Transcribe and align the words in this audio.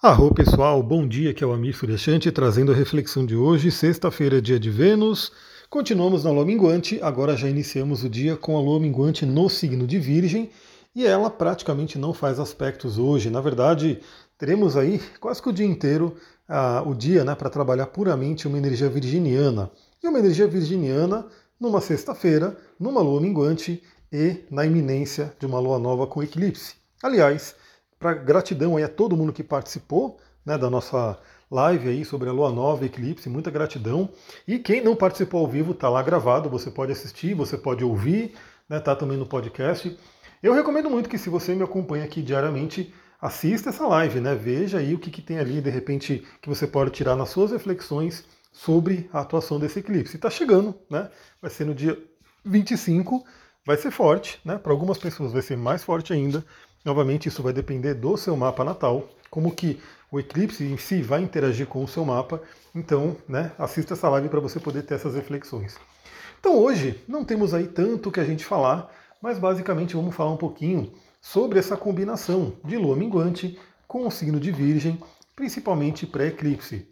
Arro 0.00 0.32
pessoal, 0.32 0.80
bom 0.80 1.08
dia, 1.08 1.34
que 1.34 1.42
é 1.42 1.46
o 1.46 1.52
Amir 1.52 1.76
Suryashanti 1.76 2.30
trazendo 2.30 2.70
a 2.70 2.74
reflexão 2.74 3.26
de 3.26 3.34
hoje, 3.34 3.68
sexta-feira, 3.72 4.40
dia 4.40 4.56
de 4.56 4.70
Vênus. 4.70 5.32
Continuamos 5.68 6.22
na 6.22 6.30
lua 6.30 6.44
minguante, 6.44 7.00
agora 7.02 7.36
já 7.36 7.48
iniciamos 7.48 8.04
o 8.04 8.08
dia 8.08 8.36
com 8.36 8.56
a 8.56 8.60
lua 8.60 8.78
minguante 8.78 9.26
no 9.26 9.48
signo 9.48 9.88
de 9.88 9.98
Virgem 9.98 10.50
e 10.94 11.04
ela 11.04 11.28
praticamente 11.28 11.98
não 11.98 12.14
faz 12.14 12.38
aspectos 12.38 12.96
hoje. 12.96 13.28
Na 13.28 13.40
verdade, 13.40 13.98
teremos 14.38 14.76
aí 14.76 15.02
quase 15.18 15.42
que 15.42 15.48
o 15.48 15.52
dia 15.52 15.66
inteiro, 15.66 16.14
o 16.86 16.94
dia 16.94 17.24
né, 17.24 17.34
para 17.34 17.50
trabalhar 17.50 17.88
puramente 17.88 18.46
uma 18.46 18.56
energia 18.56 18.88
virginiana. 18.88 19.68
E 20.00 20.06
uma 20.06 20.20
energia 20.20 20.46
virginiana 20.46 21.26
numa 21.58 21.80
sexta-feira, 21.80 22.56
numa 22.78 23.02
lua 23.02 23.20
minguante 23.20 23.82
e 24.12 24.44
na 24.48 24.64
iminência 24.64 25.34
de 25.40 25.46
uma 25.46 25.58
lua 25.58 25.76
nova 25.76 26.06
com 26.06 26.22
eclipse. 26.22 26.76
Aliás, 27.02 27.56
para 27.98 28.14
gratidão 28.14 28.76
aí 28.76 28.84
a 28.84 28.88
todo 28.88 29.16
mundo 29.16 29.32
que 29.32 29.42
participou 29.42 30.18
né, 30.44 30.56
da 30.56 30.70
nossa 30.70 31.18
live 31.50 31.88
aí 31.88 32.04
sobre 32.04 32.28
a 32.28 32.32
lua 32.32 32.50
nova 32.50 32.84
eclipse, 32.84 33.28
muita 33.28 33.50
gratidão. 33.50 34.08
E 34.46 34.58
quem 34.58 34.82
não 34.82 34.94
participou 34.94 35.40
ao 35.40 35.48
vivo 35.48 35.72
está 35.72 35.88
lá 35.88 36.02
gravado, 36.02 36.48
você 36.48 36.70
pode 36.70 36.92
assistir, 36.92 37.34
você 37.34 37.56
pode 37.56 37.84
ouvir, 37.84 38.34
né, 38.68 38.80
tá 38.80 38.94
também 38.94 39.16
no 39.16 39.26
podcast. 39.26 39.96
Eu 40.42 40.54
recomendo 40.54 40.88
muito 40.88 41.08
que 41.08 41.18
se 41.18 41.28
você 41.28 41.54
me 41.54 41.64
acompanha 41.64 42.04
aqui 42.04 42.22
diariamente, 42.22 42.94
assista 43.20 43.70
essa 43.70 43.86
live, 43.86 44.20
né? 44.20 44.34
Veja 44.34 44.78
aí 44.78 44.94
o 44.94 44.98
que, 44.98 45.10
que 45.10 45.20
tem 45.20 45.38
ali, 45.38 45.60
de 45.60 45.70
repente, 45.70 46.24
que 46.40 46.48
você 46.48 46.66
pode 46.66 46.90
tirar 46.92 47.16
nas 47.16 47.30
suas 47.30 47.50
reflexões 47.50 48.24
sobre 48.52 49.08
a 49.12 49.20
atuação 49.20 49.58
desse 49.58 49.80
eclipse. 49.80 50.16
Está 50.16 50.30
chegando, 50.30 50.74
né? 50.88 51.10
Vai 51.42 51.50
ser 51.50 51.64
no 51.64 51.74
dia 51.74 51.98
25, 52.44 53.24
vai 53.66 53.76
ser 53.76 53.90
forte, 53.90 54.40
né? 54.44 54.58
Para 54.58 54.72
algumas 54.72 54.98
pessoas 54.98 55.32
vai 55.32 55.42
ser 55.42 55.56
mais 55.56 55.82
forte 55.82 56.12
ainda, 56.12 56.44
Novamente, 56.84 57.28
isso 57.28 57.42
vai 57.42 57.52
depender 57.52 57.94
do 57.94 58.16
seu 58.16 58.36
mapa 58.36 58.64
natal, 58.64 59.08
como 59.30 59.54
que 59.54 59.80
o 60.10 60.18
eclipse 60.18 60.64
em 60.64 60.76
si 60.76 61.02
vai 61.02 61.22
interagir 61.22 61.66
com 61.66 61.82
o 61.82 61.88
seu 61.88 62.04
mapa. 62.04 62.40
Então, 62.74 63.16
né, 63.28 63.52
assista 63.58 63.94
essa 63.94 64.08
live 64.08 64.28
para 64.28 64.40
você 64.40 64.58
poder 64.58 64.82
ter 64.82 64.94
essas 64.94 65.14
reflexões. 65.14 65.76
Então, 66.40 66.56
hoje 66.56 67.02
não 67.08 67.24
temos 67.24 67.52
aí 67.52 67.66
tanto 67.66 68.10
que 68.10 68.20
a 68.20 68.24
gente 68.24 68.44
falar, 68.44 68.90
mas 69.20 69.38
basicamente 69.38 69.96
vamos 69.96 70.14
falar 70.14 70.30
um 70.30 70.36
pouquinho 70.36 70.92
sobre 71.20 71.58
essa 71.58 71.76
combinação 71.76 72.54
de 72.64 72.76
lua 72.76 72.96
minguante 72.96 73.58
com 73.86 74.06
o 74.06 74.10
signo 74.10 74.38
de 74.38 74.52
Virgem, 74.52 75.00
principalmente 75.34 76.06
pré-eclipse. 76.06 76.86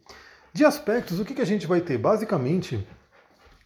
De 0.52 0.64
aspectos, 0.64 1.20
o 1.20 1.24
que, 1.24 1.34
que 1.34 1.42
a 1.42 1.46
gente 1.46 1.66
vai 1.66 1.80
ter? 1.80 1.98
Basicamente, 1.98 2.86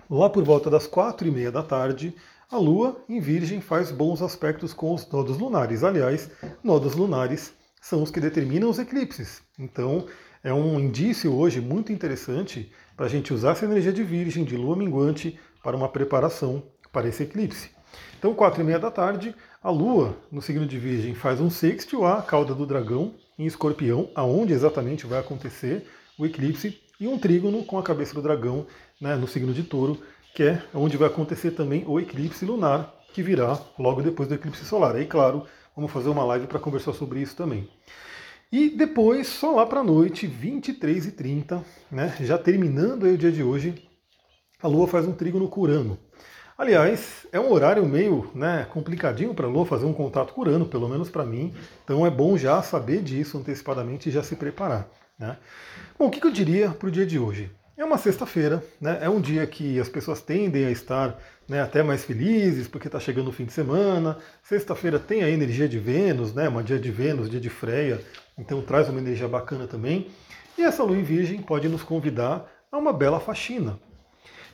lá 0.08 0.28
por 0.28 0.44
volta 0.44 0.68
das 0.68 0.86
quatro 0.86 1.26
e 1.26 1.30
meia 1.30 1.50
da 1.50 1.62
tarde, 1.62 2.14
a 2.50 2.58
Lua, 2.58 3.00
em 3.08 3.20
Virgem, 3.20 3.60
faz 3.60 3.92
bons 3.92 4.20
aspectos 4.20 4.72
com 4.74 4.92
os 4.92 5.08
nodos 5.08 5.38
lunares. 5.38 5.84
Aliás, 5.84 6.28
nodos 6.64 6.94
lunares 6.94 7.54
são 7.80 8.02
os 8.02 8.10
que 8.10 8.20
determinam 8.20 8.68
os 8.68 8.78
eclipses. 8.78 9.40
Então, 9.56 10.06
é 10.42 10.52
um 10.52 10.80
indício 10.80 11.32
hoje 11.32 11.60
muito 11.60 11.92
interessante 11.92 12.72
para 12.96 13.06
a 13.06 13.08
gente 13.08 13.32
usar 13.32 13.52
essa 13.52 13.64
energia 13.64 13.92
de 13.92 14.02
Virgem, 14.02 14.42
de 14.42 14.56
Lua 14.56 14.74
minguante, 14.74 15.38
para 15.62 15.76
uma 15.76 15.88
preparação 15.88 16.62
para 16.92 17.08
esse 17.08 17.22
eclipse. 17.22 17.70
Então, 18.18 18.34
quatro 18.34 18.60
e 18.60 18.64
meia 18.64 18.80
da 18.80 18.90
tarde, 18.90 19.34
a 19.62 19.70
Lua, 19.70 20.16
no 20.30 20.42
signo 20.42 20.66
de 20.66 20.78
Virgem, 20.78 21.14
faz 21.14 21.40
um 21.40 21.50
sextil 21.50 22.04
à 22.04 22.20
cauda 22.20 22.52
do 22.52 22.66
dragão, 22.66 23.14
em 23.38 23.46
escorpião, 23.46 24.10
aonde 24.14 24.52
exatamente 24.52 25.06
vai 25.06 25.20
acontecer 25.20 25.86
o 26.18 26.26
eclipse, 26.26 26.80
e 26.98 27.06
um 27.06 27.18
trígono 27.18 27.64
com 27.64 27.78
a 27.78 27.82
cabeça 27.82 28.12
do 28.12 28.20
dragão 28.20 28.66
né, 29.00 29.16
no 29.16 29.26
signo 29.26 29.54
de 29.54 29.62
touro, 29.62 29.98
que 30.34 30.44
é 30.44 30.62
onde 30.74 30.96
vai 30.96 31.08
acontecer 31.08 31.52
também 31.52 31.84
o 31.86 31.98
eclipse 31.98 32.44
lunar, 32.44 32.94
que 33.12 33.22
virá 33.22 33.58
logo 33.78 34.02
depois 34.02 34.28
do 34.28 34.34
eclipse 34.34 34.64
solar. 34.64 34.94
Aí, 34.94 35.06
claro, 35.06 35.44
vamos 35.74 35.90
fazer 35.90 36.08
uma 36.08 36.24
live 36.24 36.46
para 36.46 36.58
conversar 36.58 36.92
sobre 36.92 37.20
isso 37.20 37.36
também. 37.36 37.68
E 38.52 38.68
depois, 38.68 39.28
só 39.28 39.52
lá 39.52 39.64
para 39.64 39.80
a 39.80 39.84
noite, 39.84 40.26
23h30, 40.26 41.62
né, 41.90 42.16
já 42.20 42.36
terminando 42.36 43.04
o 43.04 43.16
dia 43.16 43.30
de 43.30 43.42
hoje, 43.42 43.88
a 44.60 44.66
Lua 44.66 44.88
faz 44.88 45.06
um 45.06 45.12
trígono 45.12 45.48
com 45.48 45.60
Urano. 45.60 45.98
Aliás, 46.58 47.26
é 47.32 47.40
um 47.40 47.50
horário 47.50 47.86
meio 47.86 48.30
né, 48.34 48.66
complicadinho 48.70 49.32
para 49.34 49.46
a 49.46 49.48
Lua 49.48 49.64
fazer 49.64 49.86
um 49.86 49.94
contato 49.94 50.34
com 50.34 50.42
Urano, 50.42 50.66
pelo 50.66 50.88
menos 50.88 51.08
para 51.08 51.24
mim. 51.24 51.54
Então 51.84 52.04
é 52.04 52.10
bom 52.10 52.36
já 52.36 52.60
saber 52.60 53.02
disso 53.02 53.38
antecipadamente 53.38 54.08
e 54.08 54.12
já 54.12 54.22
se 54.22 54.36
preparar. 54.36 54.86
Né? 55.18 55.38
Bom, 55.98 56.08
o 56.08 56.10
que 56.10 56.26
eu 56.26 56.30
diria 56.30 56.70
para 56.70 56.88
o 56.88 56.90
dia 56.90 57.06
de 57.06 57.18
hoje? 57.18 57.50
É 57.80 57.84
uma 57.84 57.96
sexta-feira, 57.96 58.62
né? 58.78 58.98
é 59.00 59.08
um 59.08 59.18
dia 59.18 59.46
que 59.46 59.80
as 59.80 59.88
pessoas 59.88 60.20
tendem 60.20 60.66
a 60.66 60.70
estar 60.70 61.18
né, 61.48 61.62
até 61.62 61.82
mais 61.82 62.04
felizes, 62.04 62.68
porque 62.68 62.88
está 62.88 63.00
chegando 63.00 63.28
o 63.28 63.32
fim 63.32 63.46
de 63.46 63.54
semana. 63.54 64.18
Sexta-feira 64.42 64.98
tem 64.98 65.22
a 65.22 65.30
energia 65.30 65.66
de 65.66 65.78
Vênus, 65.78 66.34
né, 66.34 66.46
uma 66.46 66.62
dia 66.62 66.78
de 66.78 66.90
Vênus, 66.90 67.30
dia 67.30 67.40
de 67.40 67.48
Freia, 67.48 67.98
então 68.36 68.60
traz 68.60 68.90
uma 68.90 69.00
energia 69.00 69.26
bacana 69.26 69.66
também. 69.66 70.08
E 70.58 70.62
essa 70.62 70.84
lua 70.84 70.94
em 70.94 71.02
virgem 71.02 71.40
pode 71.40 71.70
nos 71.70 71.82
convidar 71.82 72.52
a 72.70 72.76
uma 72.76 72.92
bela 72.92 73.18
faxina. 73.18 73.80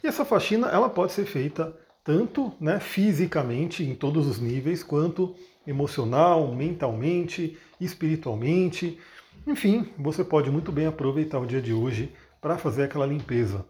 E 0.04 0.06
essa 0.06 0.25
faxina 0.25 0.69
ela 0.69 0.88
pode 0.88 1.10
ser 1.10 1.25
feita 1.25 1.76
tanto 2.04 2.53
né, 2.60 2.78
fisicamente, 2.78 3.82
em 3.82 3.97
todos 3.97 4.25
os 4.25 4.38
níveis, 4.38 4.84
quanto 4.84 5.34
emocional, 5.66 6.54
mentalmente, 6.54 7.58
espiritualmente. 7.81 9.00
Enfim, 9.44 9.88
você 9.98 10.22
pode 10.22 10.48
muito 10.48 10.70
bem 10.70 10.87
aproveitar 10.87 11.41
o 11.41 11.47
dia 11.47 11.60
de 11.60 11.72
hoje 11.72 12.12
para 12.47 12.57
fazer 12.57 12.84
aquela 12.84 13.05
limpeza. 13.05 13.67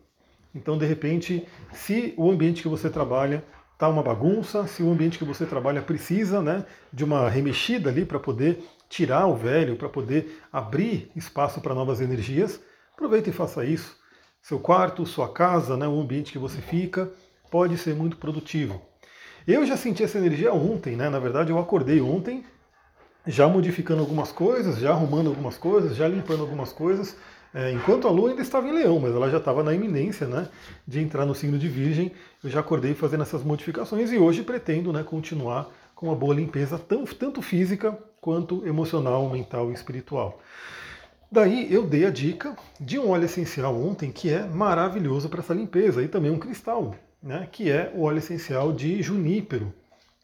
Então, 0.55 0.77
de 0.77 0.85
repente, 0.85 1.49
se 1.73 2.13
o 2.15 2.31
ambiente 2.31 2.61
que 2.61 2.69
você 2.69 2.91
trabalha 2.91 3.43
está 3.73 3.89
uma 3.89 4.03
bagunça, 4.03 4.67
se 4.67 4.83
o 4.83 4.93
ambiente 4.93 5.17
que 5.17 5.25
você 5.25 5.47
trabalha 5.47 5.81
precisa 5.81 6.43
né, 6.43 6.63
de 6.93 7.03
uma 7.03 7.27
remexida 7.27 7.89
ali 7.89 8.05
para 8.05 8.21
poder 8.21 8.63
tirar 8.87 9.29
o 9.29 9.35
velho, 9.35 9.77
para 9.77 9.89
poder 9.89 10.43
abrir 10.53 11.11
espaço 11.17 11.59
para 11.63 11.75
novas 11.75 12.03
energias, 12.03 12.61
aproveite 12.93 13.31
e 13.31 13.33
faça 13.33 13.65
isso. 13.65 13.97
Seu 14.43 14.61
quarto, 14.61 15.07
sua 15.07 15.33
casa, 15.33 15.75
né, 15.75 15.89
o 15.89 15.99
ambiente 15.99 16.33
que 16.33 16.39
você 16.39 16.61
fica, 16.61 17.11
pode 17.51 17.79
ser 17.79 17.95
muito 17.95 18.19
produtivo. 18.19 18.83
Eu 19.47 19.65
já 19.65 19.79
senti 19.79 20.05
essa 20.05 20.19
energia 20.19 20.53
ontem, 20.53 20.97
né? 20.97 21.09
Na 21.09 21.19
verdade, 21.19 21.51
eu 21.51 21.59
acordei 21.59 22.03
ontem, 22.03 22.45
já 23.27 23.49
modificando 23.49 24.03
algumas 24.03 24.33
coisas, 24.33 24.77
já 24.79 24.91
arrumando 24.91 25.29
algumas 25.29 25.57
coisas, 25.57 25.97
já 25.97 26.07
limpando 26.07 26.43
algumas 26.43 26.75
coisas, 26.75 27.17
é, 27.57 27.73
enquanto 27.73 28.07
a 28.07 28.11
Lua 28.11 28.29
ainda 28.29 28.43
estava 28.43 28.69
em 28.69 28.73
Leão, 28.73 29.01
mas 29.01 29.15
ela 29.15 29.31
já 29.31 29.39
estava 29.39 29.63
na 29.63 29.73
iminência 29.73 30.27
né, 30.27 30.47
de 30.87 31.01
entrar 31.01 31.25
no 31.25 31.35
signo 31.35 31.59
de 31.59 31.67
Virgem, 31.67 32.13
eu 32.45 32.51
já 32.51 32.61
acordei 32.61 32.93
fazendo 32.93 33.23
essas 33.23 33.43
modificações 33.43 34.13
e 34.13 34.19
hoje 34.19 34.43
pretendo 34.43 34.93
né, 34.93 35.03
continuar 35.03 35.71
com 35.95 36.09
uma 36.09 36.15
boa 36.15 36.35
limpeza, 36.35 36.79
tão, 36.79 37.07
tanto 37.07 37.41
física 37.41 37.99
quanto 38.21 38.67
emocional, 38.67 39.31
mental 39.31 39.71
e 39.71 39.73
espiritual. 39.73 40.39
Daí 41.33 41.73
eu 41.73 41.87
dei 41.87 42.05
a 42.05 42.11
dica 42.11 42.55
de 42.79 42.99
um 42.99 43.09
óleo 43.09 43.25
essencial 43.25 43.75
ontem 43.75 44.13
que 44.13 44.29
é 44.29 44.45
maravilhoso 44.47 45.31
para 45.31 45.41
essa 45.41 45.55
limpeza 45.55 46.03
e 46.03 46.09
também 46.09 46.31
um 46.31 46.39
cristal, 46.39 46.95
né, 47.23 47.49
que 47.51 47.71
é 47.71 47.91
o 47.95 48.03
óleo 48.03 48.19
essencial 48.19 48.71
de 48.71 49.03
junípero 49.03 49.73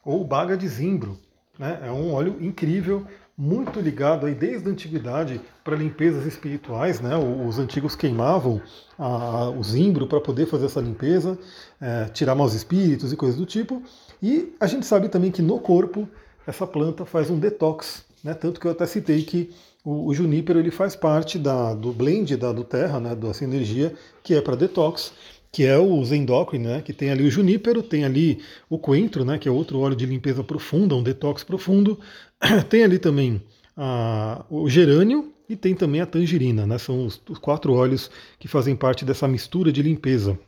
ou 0.05 0.23
baga 0.23 0.55
de 0.55 0.67
zimbro. 0.67 1.17
Né, 1.57 1.81
é 1.83 1.91
um 1.91 2.13
óleo 2.13 2.37
incrível 2.39 3.07
muito 3.37 3.79
ligado 3.79 4.25
aí 4.25 4.35
desde 4.35 4.67
a 4.67 4.71
antiguidade 4.71 5.41
para 5.63 5.75
limpezas 5.75 6.25
espirituais, 6.25 7.01
né? 7.01 7.17
Os 7.17 7.57
antigos 7.57 7.95
queimavam 7.95 8.61
a, 8.97 9.49
o 9.49 9.63
zimbro 9.63 10.07
para 10.07 10.21
poder 10.21 10.45
fazer 10.45 10.67
essa 10.67 10.79
limpeza, 10.79 11.37
é, 11.81 12.05
tirar 12.05 12.35
maus 12.35 12.53
espíritos 12.53 13.11
e 13.11 13.15
coisas 13.15 13.37
do 13.37 13.45
tipo. 13.45 13.81
E 14.21 14.53
a 14.59 14.67
gente 14.67 14.85
sabe 14.85 15.09
também 15.09 15.31
que 15.31 15.41
no 15.41 15.59
corpo 15.59 16.07
essa 16.45 16.67
planta 16.67 17.05
faz 17.05 17.29
um 17.29 17.39
detox, 17.39 18.05
né? 18.23 18.33
Tanto 18.33 18.59
que 18.59 18.67
eu 18.67 18.71
até 18.71 18.85
citei 18.85 19.23
que 19.23 19.49
o, 19.83 20.07
o 20.07 20.13
junípero 20.13 20.59
ele 20.59 20.71
faz 20.71 20.95
parte 20.95 21.39
da, 21.39 21.73
do 21.73 21.91
blend 21.91 22.37
da 22.37 22.51
do 22.51 22.63
terra, 22.63 22.99
né? 22.99 23.15
Dessa 23.15 23.43
energia 23.43 23.95
que 24.21 24.35
é 24.35 24.41
para 24.41 24.55
detox 24.55 25.11
que 25.53 25.63
é 25.63 25.77
o 25.77 26.03
Zendocrine, 26.03 26.65
né, 26.65 26.81
que 26.81 26.91
tem 26.91 27.11
ali 27.11 27.23
o 27.23 27.29
junípero, 27.29 27.83
tem 27.83 28.03
ali 28.03 28.41
o 28.67 28.79
coentro, 28.79 29.23
né, 29.23 29.37
que 29.37 29.47
é 29.47 29.51
outro 29.51 29.79
óleo 29.79 29.95
de 29.95 30.03
limpeza 30.03 30.43
profunda, 30.43 30.95
um 30.95 31.03
detox 31.03 31.43
profundo, 31.43 31.99
tem 32.67 32.83
ali 32.83 32.97
também 32.97 33.39
a, 33.77 34.43
o 34.49 34.67
gerânio 34.67 35.31
e 35.47 35.55
tem 35.55 35.75
também 35.75 36.01
a 36.01 36.07
tangerina, 36.07 36.65
né, 36.65 36.79
são 36.79 37.05
os, 37.05 37.21
os 37.29 37.37
quatro 37.37 37.71
óleos 37.71 38.09
que 38.39 38.47
fazem 38.47 38.75
parte 38.75 39.05
dessa 39.05 39.27
mistura 39.27 39.71
de 39.71 39.83
limpeza. 39.83 40.39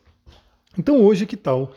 Então 0.76 1.00
hoje 1.00 1.28
que 1.28 1.38
tal 1.38 1.72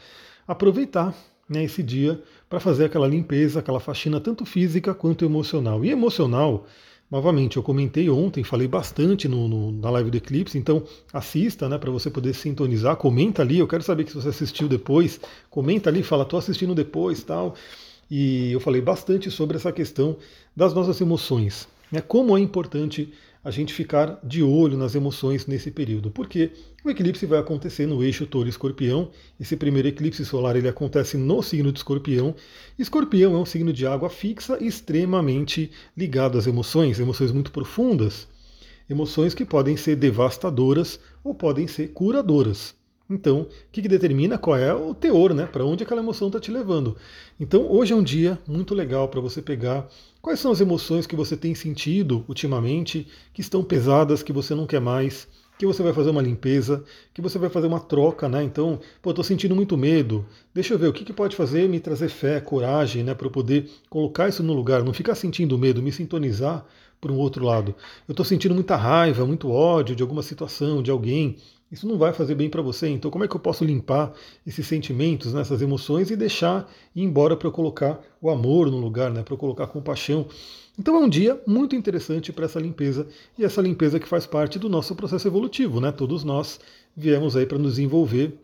aproveitar 0.47 1.14
né, 1.47 1.62
esse 1.64 1.82
dia 1.82 2.23
para 2.49 2.58
fazer 2.58 2.87
aquela 2.87 3.06
limpeza, 3.06 3.61
aquela 3.61 3.79
faxina 3.79 4.19
tanto 4.19 4.47
física 4.47 4.94
quanto 4.94 5.26
emocional. 5.26 5.85
E 5.85 5.91
emocional 5.91 6.67
Novamente, 7.10 7.56
eu 7.56 7.62
comentei 7.62 8.10
ontem, 8.10 8.44
falei 8.44 8.69
bastante 8.69 9.26
no, 9.26 9.49
no, 9.49 9.72
na 9.72 9.88
live 9.88 10.10
do 10.10 10.19
Eclipse, 10.19 10.58
então 10.58 10.84
assista, 11.10 11.66
né, 11.66 11.78
para 11.78 11.90
você 11.90 12.10
poder 12.10 12.34
sintonizar, 12.34 12.96
comenta 12.96 13.40
ali, 13.40 13.58
eu 13.58 13.66
quero 13.66 13.82
saber 13.82 14.05
que 14.05 14.10
se 14.10 14.16
você 14.16 14.28
assistiu 14.28 14.69
depois, 14.69 15.19
comenta 15.49 15.88
ali, 15.88 16.02
fala, 16.02 16.26
tô 16.26 16.37
assistindo 16.37 16.75
depois, 16.75 17.22
tal. 17.22 17.55
E 18.10 18.52
eu 18.52 18.60
falei 18.60 18.82
bastante 18.82 19.31
sobre 19.31 19.56
essa 19.56 19.72
questão 19.72 20.19
das 20.55 20.75
nossas 20.75 21.00
emoções, 21.00 21.66
né, 21.90 22.02
como 22.02 22.37
é 22.37 22.40
importante 22.40 23.11
a 23.43 23.50
gente 23.50 23.73
ficar 23.73 24.19
de 24.23 24.43
olho 24.43 24.76
nas 24.76 24.94
emoções 24.94 25.46
nesse 25.46 25.70
período, 25.70 26.11
porque 26.11 26.50
o 26.85 26.90
eclipse 26.90 27.25
vai 27.25 27.38
acontecer 27.38 27.87
no 27.87 28.02
eixo 28.02 28.26
touro-escorpião. 28.26 29.11
Esse 29.38 29.56
primeiro 29.56 29.88
eclipse 29.88 30.25
solar 30.25 30.56
ele 30.56 30.69
acontece 30.69 31.17
no 31.17 31.43
signo 31.43 31.73
de 31.73 31.79
escorpião. 31.79 32.35
Escorpião 32.79 33.35
é 33.35 33.38
um 33.38 33.46
signo 33.46 33.73
de 33.73 33.87
água 33.87 34.11
fixa 34.11 34.58
extremamente 34.62 35.70
ligado 35.96 36.37
às 36.37 36.46
emoções, 36.46 36.99
emoções 36.99 37.32
muito 37.32 37.52
profundas. 37.52 38.26
Emoções 38.90 39.35
que 39.35 39.44
podem 39.44 39.76
ser 39.76 39.96
devastadoras 39.96 40.99
ou 41.23 41.35
podem 41.35 41.67
ser 41.67 41.88
curadoras. 41.88 42.75
Então, 43.11 43.43
o 43.43 43.49
que, 43.73 43.81
que, 43.81 43.88
determina 43.88 44.37
qual 44.37 44.56
é 44.56 44.73
o 44.73 44.94
teor, 44.94 45.32
né? 45.32 45.46
Para 45.46 45.64
onde 45.64 45.82
aquela 45.82 46.02
emoção 46.02 46.29
está 46.29 46.38
te 46.38 46.50
levando. 46.50 46.94
Então, 47.40 47.67
hoje 47.70 47.94
é 47.94 47.96
um 47.96 48.02
dia 48.02 48.38
muito 48.46 48.75
legal 48.75 49.08
para 49.08 49.20
você 49.20 49.40
pegar 49.40 49.88
quais 50.28 50.40
são 50.40 50.52
as 50.52 50.60
emoções 50.60 51.06
que 51.06 51.16
você 51.16 51.38
tem 51.38 51.54
sentido 51.54 52.22
ultimamente, 52.28 53.08
que 53.32 53.40
estão 53.40 53.64
pesadas, 53.64 54.22
que 54.22 54.30
você 54.30 54.54
não 54.54 54.66
quer 54.66 54.78
mais, 54.78 55.26
que 55.58 55.64
você 55.64 55.82
vai 55.82 55.94
fazer 55.94 56.10
uma 56.10 56.20
limpeza, 56.20 56.84
que 57.14 57.22
você 57.22 57.38
vai 57.38 57.48
fazer 57.48 57.66
uma 57.66 57.80
troca, 57.80 58.28
né? 58.28 58.42
Então, 58.42 58.78
pô, 59.00 59.08
estou 59.08 59.25
sentindo 59.25 59.56
muito 59.56 59.75
medo. 59.75 60.26
Deixa 60.52 60.75
eu 60.75 60.78
ver 60.78 60.88
o 60.88 60.92
que, 60.92 61.02
que 61.02 61.14
pode 61.14 61.34
fazer 61.34 61.66
me 61.66 61.80
trazer 61.80 62.10
fé, 62.10 62.42
coragem, 62.42 63.02
né? 63.02 63.14
Para 63.14 63.26
eu 63.26 63.30
poder 63.30 63.70
colocar 63.88 64.28
isso 64.28 64.42
no 64.42 64.52
lugar, 64.52 64.84
não 64.84 64.92
ficar 64.92 65.14
sentindo 65.14 65.56
medo, 65.56 65.82
me 65.82 65.90
sintonizar 65.90 66.62
por 67.00 67.10
um 67.10 67.16
outro 67.16 67.42
lado. 67.42 67.75
Eu 68.06 68.12
estou 68.12 68.25
sentindo 68.25 68.54
muita 68.54 68.76
raiva, 68.76 69.25
muito 69.25 69.50
ódio 69.50 69.96
de 69.96 70.02
alguma 70.02 70.22
situação, 70.22 70.82
de 70.82 70.90
alguém. 70.90 71.36
Isso 71.70 71.87
não 71.87 71.99
vai 71.99 72.12
fazer 72.12 72.35
bem 72.35 72.49
para 72.49 72.62
você. 72.62 72.88
Então, 72.88 73.11
como 73.11 73.25
é 73.25 73.29
que 73.29 73.37
eu 73.37 73.41
posso 73.41 73.65
limpar 73.65 74.12
esses 74.47 74.67
sentimentos, 74.67 75.35
né, 75.35 75.43
essas 75.43 75.61
emoções 75.61 76.11
e 76.11 76.17
deixar 76.17 76.70
ir 76.97 77.03
embora 77.03 77.37
para 77.37 77.49
eu 77.49 77.53
colocar 77.53 78.00
o 78.23 78.31
amor 78.31 78.70
no 78.70 78.79
lugar, 78.79 79.11
né, 79.11 79.23
para 79.23 79.35
eu 79.35 79.38
colocar 79.38 79.67
compaixão? 79.67 80.26
Então, 80.79 80.97
é 80.97 80.99
um 80.99 81.09
dia 81.09 81.41
muito 81.47 81.76
interessante 81.76 82.32
para 82.32 82.47
essa 82.47 82.59
limpeza 82.59 83.06
e 83.37 83.44
essa 83.44 83.61
limpeza 83.61 83.99
que 84.00 84.09
faz 84.09 84.25
parte 84.25 84.59
do 84.59 84.69
nosso 84.69 84.94
processo 84.94 85.26
evolutivo, 85.29 85.81
né? 85.81 85.91
Todos 85.91 86.23
nós 86.25 86.61
viemos 86.97 87.37
aí 87.37 87.44
para 87.44 87.59
nos 87.59 87.79
envolver 87.79 88.38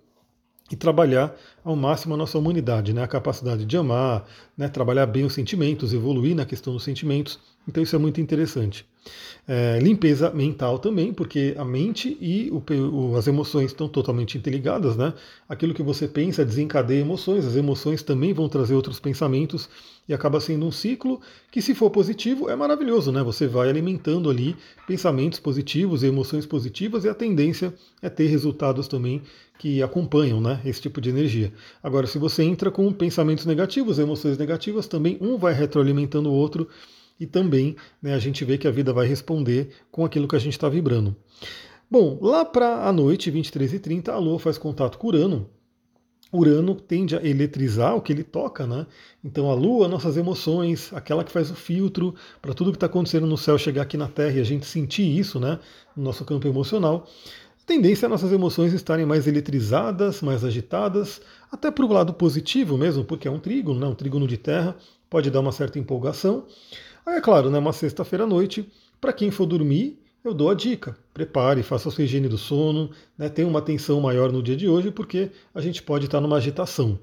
e 0.70 0.76
trabalhar 0.76 1.34
ao 1.64 1.74
máximo 1.74 2.14
a 2.14 2.16
nossa 2.16 2.38
humanidade, 2.38 2.92
né? 2.92 3.02
a 3.02 3.08
capacidade 3.08 3.64
de 3.64 3.76
amar, 3.76 4.28
né? 4.56 4.68
trabalhar 4.68 5.06
bem 5.06 5.24
os 5.24 5.32
sentimentos, 5.32 5.94
evoluir 5.94 6.36
na 6.36 6.44
questão 6.44 6.74
dos 6.74 6.84
sentimentos. 6.84 7.38
Então 7.66 7.82
isso 7.82 7.96
é 7.96 7.98
muito 7.98 8.20
interessante. 8.20 8.86
É, 9.46 9.78
limpeza 9.78 10.30
mental 10.30 10.78
também, 10.78 11.12
porque 11.12 11.54
a 11.58 11.64
mente 11.64 12.16
e 12.18 12.50
o, 12.50 12.62
o, 12.90 13.16
as 13.16 13.26
emoções 13.26 13.66
estão 13.66 13.86
totalmente 13.86 14.38
interligadas, 14.38 14.96
né? 14.96 15.12
Aquilo 15.46 15.74
que 15.74 15.82
você 15.82 16.08
pensa 16.08 16.44
desencadeia 16.44 17.00
emoções, 17.00 17.44
as 17.44 17.54
emoções 17.54 18.02
também 18.02 18.32
vão 18.32 18.48
trazer 18.48 18.74
outros 18.74 18.98
pensamentos 18.98 19.68
e 20.08 20.14
acaba 20.14 20.40
sendo 20.40 20.66
um 20.66 20.70
ciclo 20.70 21.20
que, 21.50 21.60
se 21.60 21.74
for 21.74 21.90
positivo, 21.90 22.48
é 22.48 22.56
maravilhoso, 22.56 23.12
né? 23.12 23.22
Você 23.22 23.46
vai 23.46 23.68
alimentando 23.68 24.30
ali 24.30 24.56
pensamentos 24.86 25.38
positivos 25.38 26.02
e 26.02 26.06
emoções 26.06 26.46
positivas 26.46 27.04
e 27.04 27.08
a 27.10 27.14
tendência 27.14 27.74
é 28.00 28.08
ter 28.08 28.28
resultados 28.28 28.88
também 28.88 29.20
que 29.58 29.82
acompanham 29.82 30.40
né, 30.40 30.60
esse 30.64 30.80
tipo 30.80 31.00
de 31.00 31.10
energia. 31.10 31.52
Agora, 31.82 32.06
se 32.06 32.18
você 32.18 32.42
entra 32.42 32.70
com 32.70 32.92
pensamentos 32.92 33.46
negativos, 33.46 33.98
emoções 33.98 34.38
negativas, 34.38 34.86
também 34.86 35.18
um 35.20 35.36
vai 35.36 35.52
retroalimentando 35.52 36.30
o 36.30 36.34
outro 36.34 36.68
e 37.18 37.26
também 37.26 37.76
né, 38.02 38.14
a 38.14 38.18
gente 38.18 38.44
vê 38.44 38.58
que 38.58 38.66
a 38.66 38.70
vida 38.70 38.92
vai 38.92 39.06
responder 39.06 39.70
com 39.90 40.04
aquilo 40.04 40.28
que 40.28 40.36
a 40.36 40.40
gente 40.40 40.54
está 40.54 40.68
vibrando. 40.68 41.16
Bom, 41.90 42.18
lá 42.20 42.44
para 42.44 42.88
a 42.88 42.92
noite, 42.92 43.30
23h30, 43.30 44.08
a 44.08 44.18
Lua 44.18 44.38
faz 44.38 44.58
contato 44.58 44.98
com 44.98 45.08
Urano. 45.08 45.48
Urano 46.32 46.74
tende 46.74 47.16
a 47.16 47.24
eletrizar 47.24 47.94
o 47.94 48.00
que 48.00 48.12
ele 48.12 48.24
toca, 48.24 48.66
né? 48.66 48.86
Então 49.22 49.48
a 49.48 49.54
Lua, 49.54 49.86
nossas 49.86 50.16
emoções, 50.16 50.92
aquela 50.92 51.22
que 51.22 51.30
faz 51.30 51.50
o 51.50 51.54
filtro 51.54 52.14
para 52.42 52.52
tudo 52.52 52.72
que 52.72 52.76
está 52.76 52.86
acontecendo 52.86 53.26
no 53.26 53.38
céu 53.38 53.56
chegar 53.56 53.82
aqui 53.82 53.96
na 53.96 54.08
Terra 54.08 54.38
e 54.38 54.40
a 54.40 54.44
gente 54.44 54.66
sentir 54.66 55.16
isso, 55.16 55.38
né? 55.38 55.60
No 55.96 56.02
nosso 56.02 56.24
campo 56.24 56.48
emocional. 56.48 57.06
A 57.62 57.66
tendência 57.66 58.06
é 58.06 58.08
nossas 58.08 58.32
emoções 58.32 58.72
estarem 58.72 59.06
mais 59.06 59.26
eletrizadas, 59.26 60.20
mais 60.20 60.44
agitadas, 60.44 61.22
até 61.54 61.70
para 61.70 61.84
o 61.84 61.92
lado 61.92 62.12
positivo 62.12 62.76
mesmo, 62.76 63.04
porque 63.04 63.28
é 63.28 63.30
um 63.30 63.38
trígono, 63.38 63.78
né? 63.78 63.86
um 63.86 63.94
trígono 63.94 64.26
de 64.26 64.36
terra, 64.36 64.76
pode 65.08 65.30
dar 65.30 65.38
uma 65.38 65.52
certa 65.52 65.78
empolgação. 65.78 66.46
Aí, 67.06 67.16
é 67.16 67.20
claro, 67.20 67.48
né, 67.48 67.58
uma 67.58 67.72
sexta-feira 67.72 68.24
à 68.24 68.26
noite, 68.26 68.68
para 69.00 69.12
quem 69.12 69.30
for 69.30 69.46
dormir, 69.46 70.00
eu 70.24 70.34
dou 70.34 70.50
a 70.50 70.54
dica. 70.54 70.96
Prepare, 71.12 71.62
faça 71.62 71.88
a 71.88 71.92
sua 71.92 72.02
higiene 72.02 72.28
do 72.28 72.36
sono, 72.36 72.90
né, 73.16 73.28
tenha 73.28 73.46
uma 73.46 73.60
atenção 73.60 74.00
maior 74.00 74.32
no 74.32 74.42
dia 74.42 74.56
de 74.56 74.68
hoje, 74.68 74.90
porque 74.90 75.30
a 75.54 75.60
gente 75.60 75.80
pode 75.80 76.06
estar 76.06 76.20
numa 76.20 76.38
agitação. 76.38 76.98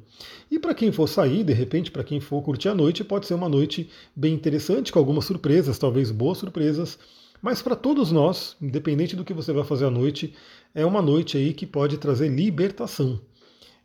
E 0.49 0.59
para 0.59 0.73
quem 0.73 0.91
for 0.91 1.07
sair, 1.07 1.45
de 1.45 1.53
repente, 1.53 1.89
para 1.89 2.03
quem 2.03 2.19
for 2.19 2.41
curtir 2.41 2.67
a 2.67 2.75
noite, 2.75 3.05
pode 3.05 3.27
ser 3.27 3.35
uma 3.35 3.47
noite 3.47 3.89
bem 4.13 4.33
interessante, 4.33 4.91
com 4.91 4.99
algumas 4.99 5.23
surpresas, 5.23 5.79
talvez 5.79 6.11
boas 6.11 6.39
surpresas. 6.39 6.99
Mas 7.41 7.61
para 7.61 7.75
todos 7.75 8.11
nós, 8.11 8.57
independente 8.61 9.15
do 9.15 9.23
que 9.23 9.33
você 9.33 9.53
vai 9.53 9.63
fazer 9.63 9.85
à 9.85 9.89
noite, 9.89 10.33
é 10.75 10.85
uma 10.85 11.01
noite 11.01 11.37
aí 11.37 11.53
que 11.53 11.65
pode 11.65 11.97
trazer 11.97 12.27
libertação. 12.27 13.19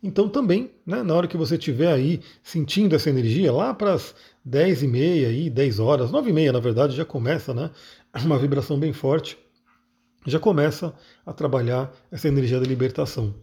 Então 0.01 0.29
também, 0.29 0.71
né, 0.85 1.01
na 1.01 1.13
hora 1.13 1.27
que 1.27 1.37
você 1.37 1.55
estiver 1.55 1.91
aí 1.91 2.21
sentindo 2.43 2.95
essa 2.95 3.09
energia, 3.09 3.51
lá 3.51 3.73
para 3.73 3.93
as 3.93 4.13
10 4.45 4.83
e 4.83 4.87
meia, 4.87 5.27
aí, 5.29 5.49
10 5.49 5.79
horas, 5.79 6.11
9 6.11 6.29
e 6.29 6.33
meia 6.33 6.53
na 6.53 6.59
verdade, 6.59 6.95
já 6.95 7.03
começa 7.03 7.53
né, 7.53 7.71
uma 8.23 8.37
vibração 8.37 8.79
bem 8.79 8.93
forte, 8.93 9.37
já 10.25 10.39
começa 10.39 10.93
a 11.25 11.31
trabalhar 11.31 11.93
essa 12.11 12.27
energia 12.27 12.59
da 12.59 12.65
libertação. 12.65 13.33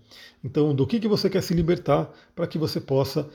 Então, 0.45 0.75
do 0.75 0.87
que, 0.87 1.01
que 1.01 1.09
você 1.09 1.31
quer 1.31 1.43
se 1.43 1.55
libertar 1.55 2.13
para 2.35 2.47
que 2.47 2.59
você 2.59 2.79
possa 2.79 3.27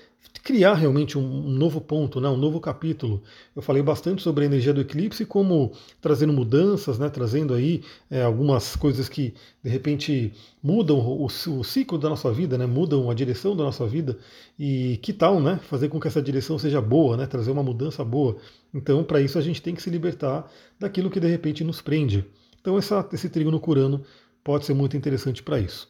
criar 0.43 0.75
realmente 0.75 1.17
um, 1.17 1.49
novo 1.49 1.81
ponto, 1.81 2.21
né, 2.21 2.29
um 2.29 2.37
novo 2.37 2.59
capítulo. 2.59 3.21
Eu 3.55 3.61
falei 3.61 3.81
bastante 3.81 4.21
sobre 4.21 4.43
a 4.43 4.47
energia 4.47 4.73
do 4.73 4.81
eclipse, 4.81 5.25
como 5.25 5.71
trazendo 6.01 6.31
mudanças, 6.31 6.99
né, 6.99 7.09
trazendo 7.09 7.53
aí 7.53 7.83
é, 8.09 8.21
algumas 8.21 8.75
coisas 8.75 9.09
que 9.09 9.33
de 9.63 9.69
repente 9.69 10.33
mudam 10.61 10.99
o, 10.99 11.25
o, 11.25 11.63
ciclo 11.63 11.97
da 11.97 12.09
nossa 12.09 12.31
vida, 12.31 12.57
né, 12.57 12.65
mudam 12.65 13.09
a 13.09 13.13
direção 13.13 13.55
da 13.55 13.63
nossa 13.63 13.87
vida. 13.87 14.17
E 14.57 14.97
que 15.01 15.13
tal 15.13 15.39
né, 15.39 15.59
fazer 15.63 15.89
com 15.89 15.99
que 15.99 16.07
essa 16.07 16.21
direção 16.21 16.59
seja 16.59 16.81
boa, 16.81 17.17
né, 17.17 17.25
trazer 17.25 17.51
uma 17.51 17.63
mudança 17.63 18.03
boa? 18.03 18.37
Então, 18.73 19.03
para 19.03 19.19
isso, 19.21 19.37
a 19.37 19.41
gente 19.41 19.61
tem 19.61 19.73
que 19.73 19.81
se 19.81 19.89
libertar 19.89 20.49
daquilo 20.79 21.09
que 21.09 21.19
de 21.19 21.27
repente 21.27 21.63
nos 21.63 21.81
prende. 21.81 22.25
Então, 22.61 22.77
essa, 22.77 23.07
esse 23.13 23.43
no 23.45 23.59
curano 23.59 24.03
pode 24.43 24.65
ser 24.65 24.73
muito 24.73 24.95
interessante 24.97 25.43
para 25.43 25.59
isso. 25.59 25.89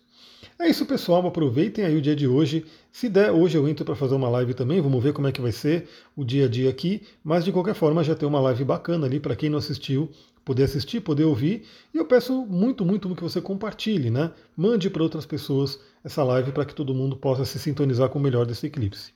É 0.58 0.70
isso, 0.70 0.86
pessoal. 0.86 1.26
Aproveitem 1.26 1.86
aí 1.86 1.96
o 1.96 2.02
dia 2.02 2.16
de 2.16 2.28
hoje. 2.28 2.66
Se 2.92 3.10
der, 3.10 3.32
hoje 3.32 3.58
eu 3.58 3.68
entro 3.68 3.86
para 3.86 3.96
fazer 3.96 4.16
uma 4.16 4.30
live 4.30 4.54
também. 4.54 4.82
Vamos 4.82 5.04
ver 5.04 5.14
como 5.14 5.28
é 5.28 5.32
que 5.32 5.42
vai 5.42 5.52
ser 5.52 5.88
o 6.16 6.24
dia 6.24 6.46
a 6.46 6.50
dia 6.50 6.70
aqui. 6.70 7.02
Mas 7.24 7.46
de 7.46 7.52
qualquer 7.52 7.76
forma, 7.76 8.04
já 8.04 8.16
tem 8.16 8.28
uma 8.28 8.40
live 8.40 8.64
bacana 8.64 9.06
ali 9.06 9.20
para 9.20 9.36
quem 9.36 9.50
não 9.50 9.58
assistiu, 9.58 10.10
poder 10.44 10.64
assistir, 10.64 11.02
poder 11.02 11.24
ouvir. 11.26 11.64
E 11.94 11.98
eu 11.98 12.06
peço 12.06 12.46
muito, 12.46 12.86
muito 12.86 13.14
que 13.16 13.24
você 13.24 13.42
compartilhe, 13.42 14.10
né? 14.10 14.32
Mande 14.56 14.90
para 14.90 15.04
outras 15.04 15.26
pessoas 15.26 15.80
essa 16.04 16.24
live 16.24 16.52
para 16.52 16.66
que 16.66 16.76
todo 16.76 16.94
mundo 16.94 17.16
possa 17.16 17.46
se 17.46 17.60
sintonizar 17.60 18.10
com 18.10 18.20
o 18.20 18.22
melhor 18.22 18.46
desse 18.46 18.68
eclipse. 18.68 19.14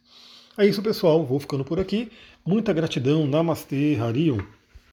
É 0.58 0.66
isso, 0.66 0.82
pessoal. 0.82 1.26
Vou 1.26 1.40
ficando 1.40 1.66
por 1.66 1.80
aqui. 1.80 2.12
Muita 2.46 2.72
gratidão. 2.74 3.26
Namastê, 3.26 3.98
Harion. 4.00 4.40